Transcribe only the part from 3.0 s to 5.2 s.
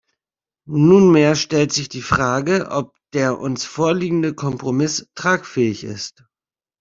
der uns vorliegende Kompromiss